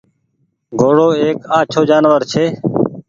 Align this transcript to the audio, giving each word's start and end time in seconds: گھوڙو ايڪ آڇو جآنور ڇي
گھوڙو 0.79 1.07
ايڪ 1.21 1.37
آڇو 1.57 1.81
جآنور 1.89 2.21
ڇي 2.31 2.45